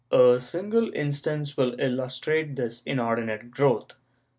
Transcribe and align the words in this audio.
A 0.11 0.39
single 0.41 0.91
instance 0.95 1.55
will 1.55 1.79
illustrate 1.79 2.55
this 2.55 2.81
inordinate 2.87 3.51
grow^th. 3.51 3.91